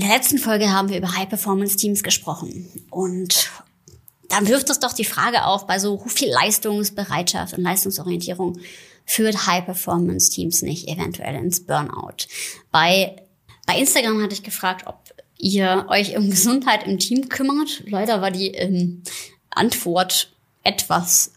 [0.00, 2.66] In der letzten Folge haben wir über High-Performance-Teams gesprochen.
[2.88, 3.50] Und
[4.30, 8.58] dann wirft das doch die Frage auf, bei so viel Leistungsbereitschaft und Leistungsorientierung
[9.04, 12.28] führt High-Performance-Teams nicht eventuell ins Burnout.
[12.70, 13.14] Bei,
[13.66, 17.82] bei Instagram hatte ich gefragt, ob ihr euch um Gesundheit im Team kümmert.
[17.84, 19.02] Leider war die ähm,
[19.50, 20.32] Antwort
[20.62, 21.32] etwas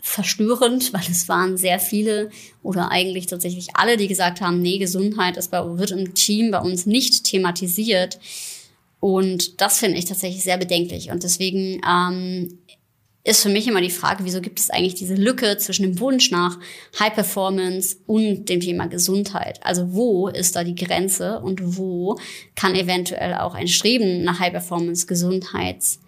[0.00, 2.30] verstörend, weil es waren sehr viele
[2.62, 6.60] oder eigentlich tatsächlich alle, die gesagt haben, nee, Gesundheit ist bei, wird im Team bei
[6.60, 8.18] uns nicht thematisiert.
[8.98, 11.10] Und das finde ich tatsächlich sehr bedenklich.
[11.10, 12.58] Und deswegen ähm,
[13.24, 16.30] ist für mich immer die Frage, wieso gibt es eigentlich diese Lücke zwischen dem Wunsch
[16.30, 16.58] nach
[16.98, 19.60] High Performance und dem Thema Gesundheit?
[19.62, 22.18] Also wo ist da die Grenze und wo
[22.54, 26.00] kann eventuell auch ein Streben nach High Performance Gesundheits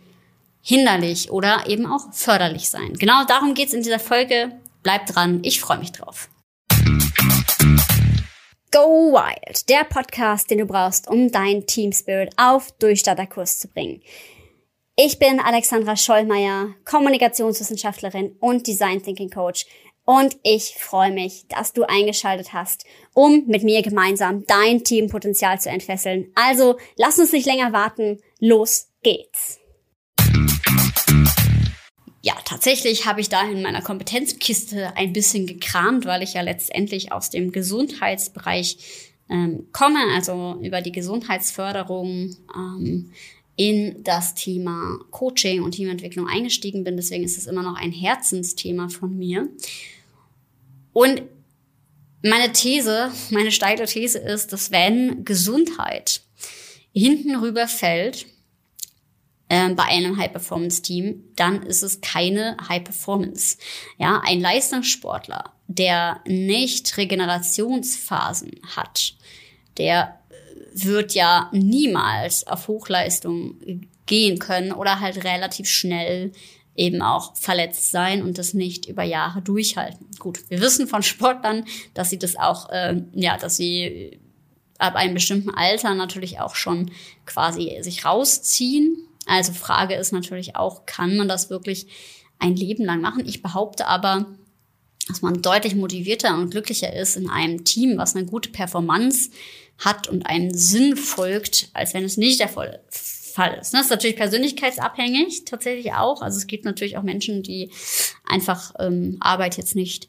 [0.63, 2.95] hinderlich oder eben auch förderlich sein.
[2.95, 4.53] Genau darum geht's in dieser Folge.
[4.83, 6.31] Bleibt dran, ich freue mich drauf.
[8.71, 14.01] Go Wild, der Podcast, den du brauchst, um dein Team Spirit auf Durchstarterkurs zu bringen.
[14.97, 19.67] Ich bin Alexandra Schollmeier, Kommunikationswissenschaftlerin und Design Thinking Coach
[20.05, 25.71] und ich freue mich, dass du eingeschaltet hast, um mit mir gemeinsam dein Teampotenzial zu
[25.71, 26.33] entfesseln.
[26.35, 29.62] Also lass uns nicht länger warten, los geht's.
[32.25, 37.11] Ja, tatsächlich habe ich da in meiner Kompetenzkiste ein bisschen gekramt, weil ich ja letztendlich
[37.11, 38.79] aus dem Gesundheitsbereich
[39.29, 43.11] ähm, komme, also über die Gesundheitsförderung ähm,
[43.57, 46.97] in das Thema Coaching und Teamentwicklung eingestiegen bin.
[46.97, 49.49] Deswegen ist es immer noch ein Herzensthema von mir.
[50.93, 51.23] Und
[52.23, 56.23] meine These, meine steile These ist, dass wenn Gesundheit
[56.93, 58.27] hinten rüber fällt,
[59.53, 63.59] ähm, bei einem High-Performance-Team, dann ist es keine High-Performance.
[63.99, 69.15] Ja, ein Leistungssportler, der nicht Regenerationsphasen hat,
[69.77, 70.19] der
[70.73, 76.33] wird ja niemals auf Hochleistung gehen können oder halt relativ schnell
[76.75, 80.07] eben auch verletzt sein und das nicht über Jahre durchhalten.
[80.19, 84.19] Gut, wir wissen von Sportlern, dass sie das auch, äh, ja, dass sie
[84.79, 86.91] ab einem bestimmten Alter natürlich auch schon
[87.27, 88.97] quasi sich rausziehen
[89.27, 91.87] also Frage ist natürlich auch, kann man das wirklich
[92.39, 93.27] ein Leben lang machen?
[93.27, 94.27] Ich behaupte aber,
[95.09, 99.31] dass man deutlich motivierter und glücklicher ist in einem Team, was eine gute Performance
[99.79, 103.23] hat und einem Sinn folgt, als wenn es nicht der Fall ist.
[103.37, 106.21] Das ist natürlich persönlichkeitsabhängig, tatsächlich auch.
[106.21, 107.71] Also es gibt natürlich auch Menschen, die
[108.29, 110.09] einfach ähm, Arbeit jetzt nicht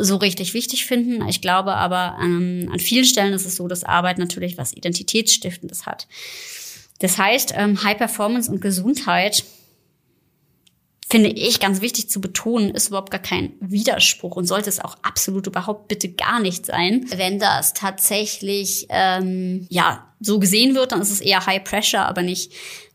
[0.00, 1.26] so richtig wichtig finden.
[1.28, 5.86] Ich glaube aber, ähm, an vielen Stellen ist es so, dass Arbeit natürlich was Identitätsstiftendes
[5.86, 6.06] hat.
[7.00, 9.44] Das heißt, ähm, High Performance und Gesundheit
[11.10, 14.96] finde ich ganz wichtig zu betonen, ist überhaupt gar kein Widerspruch und sollte es auch
[15.02, 17.04] absolut überhaupt bitte gar nicht sein.
[17.14, 22.22] Wenn das tatsächlich ähm, ja so gesehen wird, dann ist es eher High Pressure, aber
[22.22, 22.52] nicht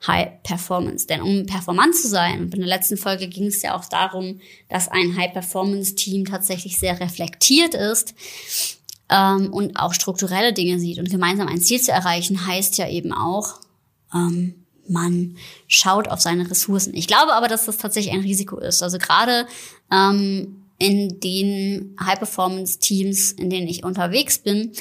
[0.08, 1.08] High Performance.
[1.08, 4.40] Denn um performant zu sein, und in der letzten Folge ging es ja auch darum,
[4.70, 8.14] dass ein High Performance Team tatsächlich sehr reflektiert ist
[9.10, 13.12] ähm, und auch strukturelle Dinge sieht und gemeinsam ein Ziel zu erreichen, heißt ja eben
[13.12, 13.65] auch,
[14.16, 15.36] ähm, man
[15.68, 16.94] schaut auf seine Ressourcen.
[16.94, 18.84] Ich glaube aber, dass das tatsächlich ein Risiko ist.
[18.84, 19.48] Also gerade
[19.92, 24.72] ähm, in den High-Performance-Teams, in denen ich unterwegs bin,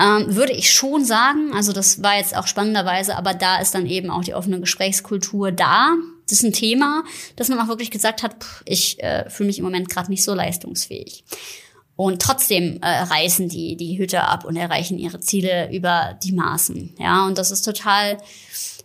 [0.00, 3.86] ähm, würde ich schon sagen, also das war jetzt auch spannenderweise, aber da ist dann
[3.86, 5.94] eben auch die offene Gesprächskultur da.
[6.28, 7.04] Das ist ein Thema,
[7.36, 10.24] dass man auch wirklich gesagt hat, pff, ich äh, fühle mich im Moment gerade nicht
[10.24, 11.24] so leistungsfähig.
[12.02, 16.94] Und trotzdem äh, reißen die die Hütte ab und erreichen ihre Ziele über die Maßen.
[16.98, 18.18] Ja, und das ist total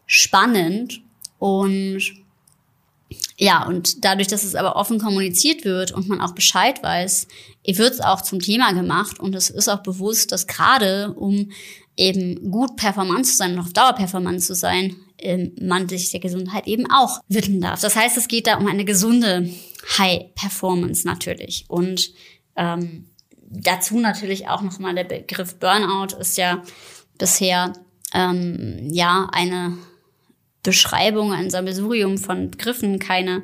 [0.05, 1.01] spannend.
[1.39, 1.99] Und
[3.35, 7.27] ja, und dadurch, dass es aber offen kommuniziert wird und man auch Bescheid weiß,
[7.65, 11.51] wird es auch zum Thema gemacht und es ist auch bewusst, dass gerade um
[11.95, 16.19] eben gut performant zu sein und auf Dauer performant zu sein, ähm, man sich der
[16.19, 17.81] Gesundheit eben auch widmen darf.
[17.81, 19.49] Das heißt, es geht da um eine gesunde
[19.97, 21.65] High Performance natürlich.
[21.67, 22.11] Und
[22.57, 23.05] ähm,
[23.49, 26.63] dazu natürlich auch nochmal der Begriff Burnout ist ja
[27.17, 27.73] bisher
[28.13, 29.77] ähm, ja eine
[30.63, 33.43] Beschreibung, ein Sammelsurium von Begriffen, keine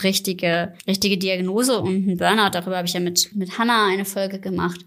[0.00, 4.38] richtige, richtige Diagnose und ein Burnout, darüber habe ich ja mit, mit Hannah eine Folge
[4.38, 4.80] gemacht,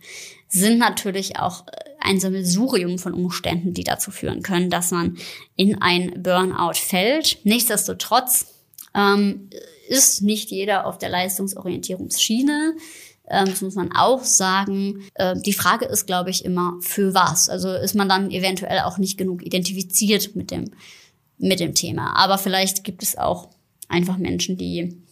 [0.48, 1.66] sind natürlich auch
[2.00, 5.18] ein Sammelsurium von Umständen, die dazu führen können, dass man
[5.56, 7.40] in ein Burnout fällt.
[7.44, 8.48] Nichtsdestotrotz
[8.94, 9.50] ähm,
[9.88, 12.76] ist nicht jeder auf der Leistungsorientierungsschiene.
[13.34, 15.04] Ähm, das muss man auch sagen.
[15.16, 17.50] Äh, die Frage ist, glaube ich, immer für was.
[17.50, 20.72] Also ist man dann eventuell auch nicht genug identifiziert mit dem,
[21.38, 22.16] mit dem Thema.
[22.16, 23.50] Aber vielleicht gibt es auch
[23.88, 25.04] einfach Menschen, die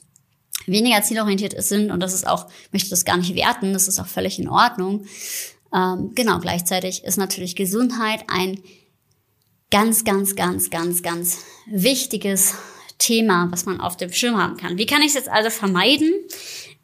[0.67, 4.07] weniger zielorientiert sind und das ist auch, möchte das gar nicht werten, das ist auch
[4.07, 5.05] völlig in Ordnung.
[5.73, 8.59] Ähm, genau, gleichzeitig ist natürlich Gesundheit ein
[9.71, 12.55] ganz, ganz, ganz, ganz, ganz wichtiges
[12.97, 14.77] Thema, was man auf dem Schirm haben kann.
[14.77, 16.11] Wie kann ich es jetzt also vermeiden,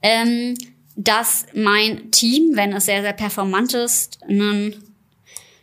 [0.02, 0.56] ähm,
[0.98, 4.76] dass mein Team, wenn es sehr, sehr performant ist, ein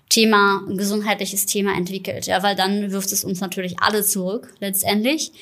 [0.09, 2.27] Thema, ein gesundheitliches Thema entwickelt?
[2.27, 5.33] Ja, weil dann wirft es uns natürlich alle zurück, letztendlich.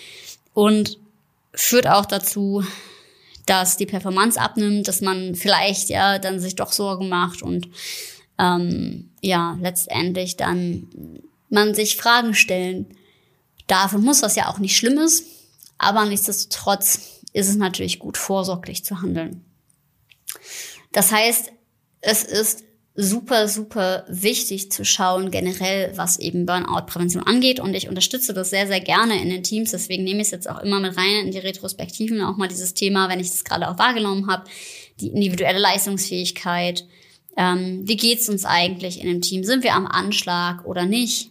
[0.55, 0.99] Und
[1.55, 2.65] führt auch dazu,
[3.45, 7.69] dass die Performance abnimmt, dass man vielleicht ja dann sich doch Sorgen macht und
[8.39, 10.89] ähm, ja letztendlich dann
[11.51, 12.87] man sich Fragen stellen
[13.67, 15.27] darf und muss, was ja auch nicht schlimm ist,
[15.77, 19.45] aber nichtsdestotrotz ist es natürlich gut, vorsorglich zu handeln.
[20.93, 21.53] Das heißt,
[22.01, 22.65] es ist
[22.95, 27.59] super, super wichtig zu schauen, generell, was eben Burnout-Prävention angeht.
[27.59, 29.71] Und ich unterstütze das sehr, sehr gerne in den Teams.
[29.71, 32.75] Deswegen nehme ich es jetzt auch immer mit rein in die Retrospektiven, auch mal dieses
[32.75, 34.45] Thema, wenn ich das gerade auch wahrgenommen habe,
[35.01, 36.87] die individuelle Leistungsfähigkeit.
[37.37, 39.43] Ähm, wie geht's uns eigentlich in dem Team?
[39.45, 41.31] Sind wir am Anschlag oder nicht?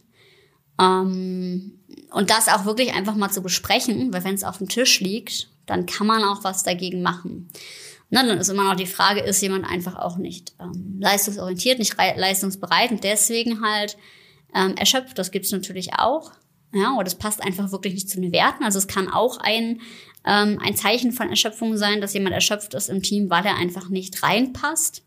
[0.80, 1.80] Ähm,
[2.12, 5.50] und das auch wirklich einfach mal zu besprechen, weil wenn es auf dem Tisch liegt,
[5.68, 7.50] dann kann man auch was dagegen machen.
[8.14, 11.96] Na, dann ist immer noch die Frage, ist jemand einfach auch nicht ähm, leistungsorientiert, nicht
[11.98, 13.98] leistungsbereit und deswegen halt
[14.54, 15.18] ähm, erschöpft.
[15.18, 16.34] Das gibt's natürlich auch.
[16.74, 18.64] Ja, oder das passt einfach wirklich nicht zu den Werten.
[18.66, 19.80] Also es kann auch ein,
[20.26, 23.88] ähm, ein Zeichen von Erschöpfung sein, dass jemand erschöpft ist im Team, weil er einfach
[23.88, 25.04] nicht reinpasst.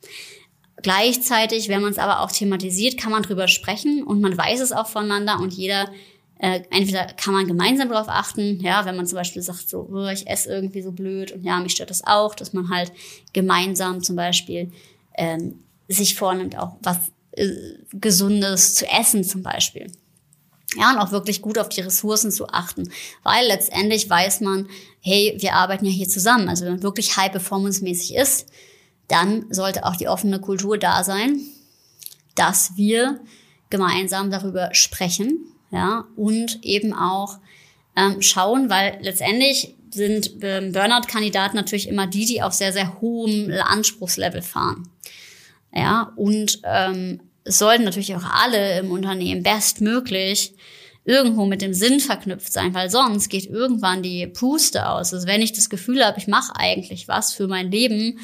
[0.82, 4.72] Gleichzeitig, wenn man es aber auch thematisiert, kann man drüber sprechen und man weiß es
[4.72, 5.90] auch voneinander und jeder
[6.38, 10.08] äh, entweder kann man gemeinsam darauf achten, ja, wenn man zum Beispiel sagt, so, oh,
[10.08, 12.92] ich esse irgendwie so blöd und ja, mich stört das auch, dass man halt
[13.32, 14.72] gemeinsam zum Beispiel
[15.16, 16.98] ähm, sich vornimmt, auch was
[17.32, 17.48] äh,
[17.92, 19.90] Gesundes zu essen zum Beispiel.
[20.76, 22.90] Ja, und auch wirklich gut auf die Ressourcen zu achten,
[23.22, 24.68] weil letztendlich weiß man,
[25.00, 26.48] hey, wir arbeiten ja hier zusammen.
[26.48, 28.46] Also wenn man wirklich high-performance-mäßig ist,
[29.06, 31.40] dann sollte auch die offene Kultur da sein,
[32.34, 33.20] dass wir
[33.70, 37.38] gemeinsam darüber sprechen, ja, und eben auch
[37.96, 43.52] ähm, schauen, weil letztendlich sind ähm, Burnout-Kandidaten natürlich immer die, die auf sehr, sehr hohem
[43.52, 44.88] Anspruchslevel fahren.
[45.72, 50.54] Ja, und ähm, es sollten natürlich auch alle im Unternehmen bestmöglich
[51.04, 55.12] irgendwo mit dem Sinn verknüpft sein, weil sonst geht irgendwann die Puste aus.
[55.12, 58.18] Also wenn ich das Gefühl habe, ich mache eigentlich was für mein Leben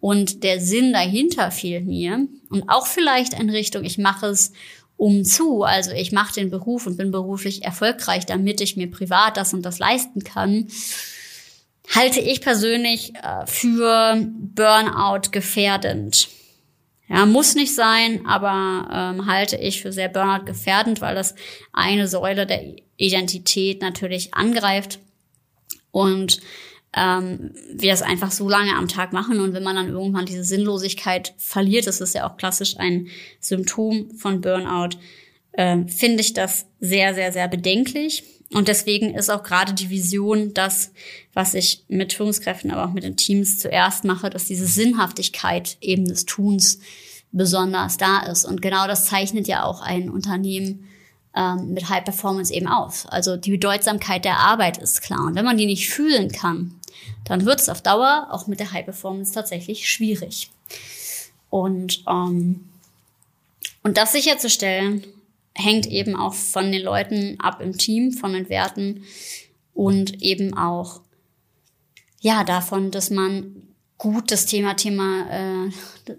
[0.00, 4.52] und der Sinn dahinter fehlt mir und auch vielleicht in Richtung, ich mache es
[4.96, 5.62] um zu.
[5.62, 9.62] Also ich mache den Beruf und bin beruflich erfolgreich, damit ich mir privat das und
[9.62, 10.68] das leisten kann,
[11.94, 16.28] halte ich persönlich äh, für Burnout gefährdend.
[17.08, 21.36] Ja, muss nicht sein, aber ähm, halte ich für sehr Burnout gefährdend, weil das
[21.72, 24.98] eine Säule der Identität natürlich angreift
[25.92, 26.40] und
[26.96, 30.44] ähm, wir es einfach so lange am Tag machen und wenn man dann irgendwann diese
[30.44, 33.08] Sinnlosigkeit verliert, das ist ja auch klassisch ein
[33.38, 34.96] Symptom von Burnout,
[35.52, 38.24] äh, finde ich das sehr, sehr, sehr bedenklich.
[38.52, 40.92] Und deswegen ist auch gerade die Vision das,
[41.34, 46.06] was ich mit Führungskräften, aber auch mit den Teams zuerst mache, dass diese Sinnhaftigkeit eben
[46.06, 46.78] des Tuns
[47.32, 48.44] besonders da ist.
[48.44, 50.86] Und genau das zeichnet ja auch ein Unternehmen
[51.34, 53.04] ähm, mit High Performance eben auf.
[53.08, 55.26] Also die Bedeutsamkeit der Arbeit ist klar.
[55.26, 56.80] Und wenn man die nicht fühlen kann,
[57.24, 60.50] dann wird es auf Dauer auch mit der High Performance tatsächlich schwierig.
[61.50, 62.68] Und, ähm,
[63.82, 65.06] und das sicherzustellen,
[65.54, 69.04] hängt eben auch von den Leuten ab im Team, von den Werten
[69.72, 71.00] und eben auch
[72.20, 73.62] ja davon, dass man
[73.98, 75.70] gut das Thema Thema äh,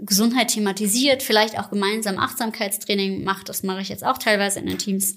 [0.01, 3.49] Gesundheit thematisiert, vielleicht auch gemeinsam Achtsamkeitstraining macht.
[3.49, 5.15] Das mache ich jetzt auch teilweise in den Teams,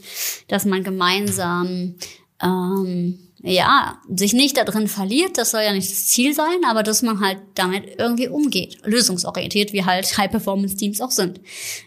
[0.48, 1.94] dass man gemeinsam
[2.42, 5.38] ähm, ja sich nicht da drin verliert.
[5.38, 9.72] Das soll ja nicht das Ziel sein, aber dass man halt damit irgendwie umgeht, lösungsorientiert,
[9.72, 11.40] wie halt High Performance Teams auch sind.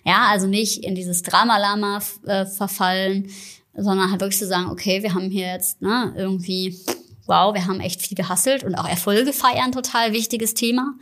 [0.05, 3.29] Ja, also nicht in dieses Drama-Lama äh, verfallen,
[3.75, 6.79] sondern halt wirklich zu sagen, okay, wir haben hier jetzt ne, irgendwie
[7.25, 10.93] wow, wir haben echt viel gehasselt und auch Erfolge feiern, total wichtiges Thema.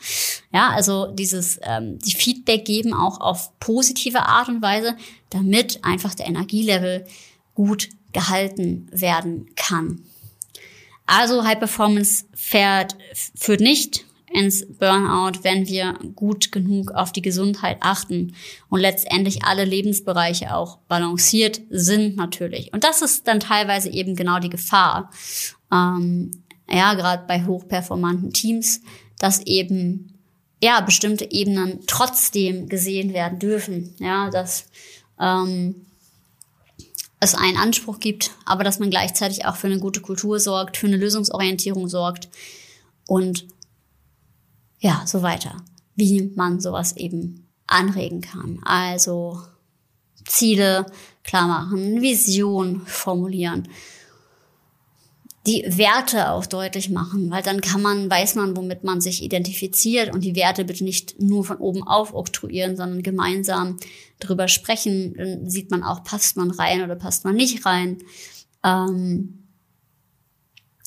[0.54, 4.96] Ja, also dieses, ähm, die Feedback geben auch auf positive Art und Weise,
[5.30, 7.06] damit einfach der Energielevel
[7.56, 10.04] gut gehalten werden kann.
[11.14, 12.96] Also High Performance fährt,
[13.36, 18.34] führt nicht ins Burnout, wenn wir gut genug auf die Gesundheit achten
[18.70, 22.72] und letztendlich alle Lebensbereiche auch balanciert sind natürlich.
[22.72, 25.12] Und das ist dann teilweise eben genau die Gefahr
[25.70, 26.32] ähm,
[26.70, 28.80] ja, gerade bei hochperformanten Teams,
[29.20, 30.18] dass eben
[30.64, 33.96] ja bestimmte Ebenen trotzdem gesehen werden dürfen.
[34.00, 34.68] Ja, dass
[35.20, 35.88] ähm,
[37.22, 40.88] es einen Anspruch gibt, aber dass man gleichzeitig auch für eine gute Kultur sorgt, für
[40.88, 42.30] eine Lösungsorientierung sorgt
[43.08, 43.46] und
[44.80, 45.58] ja, so weiter,
[45.96, 48.60] wie man sowas eben anregen kann.
[48.64, 49.40] Also
[50.26, 50.88] Ziele
[51.24, 53.68] klar machen, Vision formulieren,
[55.48, 60.14] die Werte auch deutlich machen, weil dann kann man, weiß man, womit man sich identifiziert
[60.14, 63.78] und die Werte bitte nicht nur von oben auf oktroyieren, sondern gemeinsam
[64.20, 65.16] drüber sprechen.
[65.18, 67.98] Dann sieht man auch, passt man rein oder passt man nicht rein.
[68.64, 69.48] Ähm,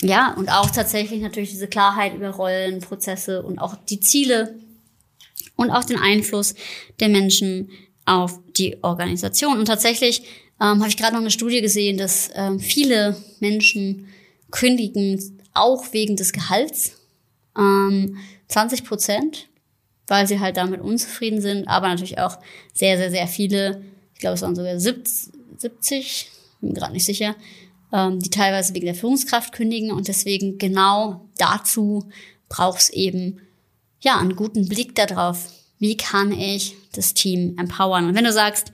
[0.01, 4.55] ja, und auch tatsächlich natürlich diese Klarheit über Rollen, Prozesse und auch die Ziele
[5.57, 6.55] und auch den Einfluss
[7.01, 7.71] der Menschen
[8.05, 9.59] auf die Organisation.
[9.59, 10.23] Und tatsächlich
[10.61, 14.07] ähm, habe ich gerade noch eine Studie gesehen, dass ähm, viele Menschen
[14.55, 16.93] kündigen auch wegen des Gehalts.
[17.59, 18.19] Ähm,
[18.49, 19.49] 20 Prozent,
[20.07, 22.39] weil sie halt damit unzufrieden sind, aber natürlich auch
[22.73, 23.83] sehr, sehr, sehr viele,
[24.13, 26.31] ich glaube, es waren sogar 70,
[26.61, 27.35] bin gerade nicht sicher,
[27.93, 32.09] ähm, die teilweise wegen der Führungskraft kündigen und deswegen genau dazu
[32.49, 33.41] braucht es eben
[34.01, 35.49] ja einen guten Blick darauf,
[35.81, 38.07] wie kann ich das Team empowern.
[38.07, 38.71] Und wenn du sagst,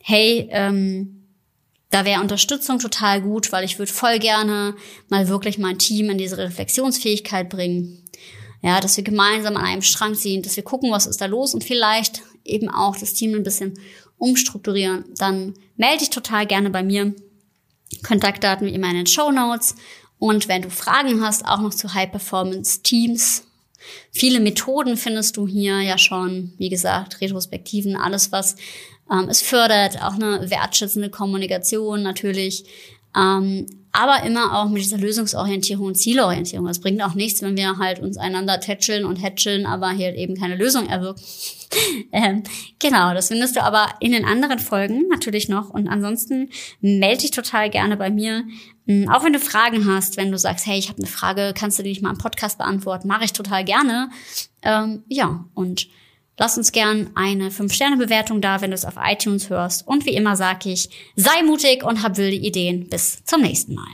[0.00, 1.23] hey, ähm,
[1.90, 4.74] da wäre Unterstützung total gut, weil ich würde voll gerne
[5.08, 8.02] mal wirklich mein Team in diese Reflexionsfähigkeit bringen.
[8.62, 11.54] Ja, dass wir gemeinsam an einem Strang ziehen, dass wir gucken, was ist da los
[11.54, 13.74] und vielleicht eben auch das Team ein bisschen
[14.16, 15.04] umstrukturieren.
[15.16, 17.14] Dann melde dich total gerne bei mir.
[18.02, 19.76] Kontaktdaten wie immer in den Show Notes.
[20.18, 23.44] Und wenn du Fragen hast, auch noch zu High Performance Teams,
[24.12, 28.56] Viele Methoden findest du hier ja schon, wie gesagt, Retrospektiven, alles, was
[29.10, 32.64] ähm, es fördert, auch eine wertschätzende Kommunikation natürlich.
[33.16, 36.66] Ähm, aber immer auch mit dieser Lösungsorientierung und Zielorientierung.
[36.66, 40.16] Es bringt auch nichts, wenn wir halt uns einander tätscheln und hätscheln, aber hier halt
[40.16, 41.22] eben keine Lösung erwirken.
[42.12, 42.42] ähm,
[42.80, 45.70] genau, das findest du aber in den anderen Folgen natürlich noch.
[45.70, 48.42] Und ansonsten melde dich total gerne bei mir.
[48.88, 51.78] Ähm, auch wenn du Fragen hast, wenn du sagst, hey, ich habe eine Frage, kannst
[51.78, 53.06] du die nicht mal im Podcast beantworten?
[53.06, 54.10] Mache ich total gerne.
[54.62, 55.86] Ähm, ja, und
[56.36, 59.86] Lass uns gern eine 5-Sterne-Bewertung da, wenn du es auf iTunes hörst.
[59.86, 62.88] Und wie immer sage ich, sei mutig und hab wilde Ideen.
[62.88, 63.86] Bis zum nächsten Mal.